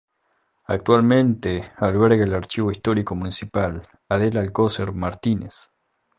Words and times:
Actualmente 0.65 1.73
alberga 1.77 2.23
el 2.23 2.33
Archivo 2.33 2.71
Histórico 2.71 3.13
Municipal 3.13 3.83
"Adela 4.09 4.39
Alcocer 4.39 4.93
Martínez. 4.93 5.69